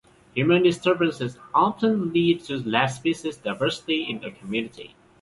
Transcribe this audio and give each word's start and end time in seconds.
Human 0.33 0.63
disturbances 0.63 1.37
often 1.53 2.11
lead 2.11 2.43
to 2.45 2.57
less 2.67 2.95
species 2.95 3.37
diversity 3.37 4.01
in 4.05 4.23
a 4.23 4.31
community. 4.31 4.95